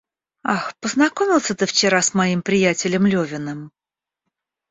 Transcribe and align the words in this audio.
Ах, 0.53 0.75
познакомился 0.79 1.53
ты 1.53 1.67
вчера 1.67 2.01
с 2.01 2.15
моим 2.15 2.41
приятелем 2.41 3.05
Левиным? 3.05 3.71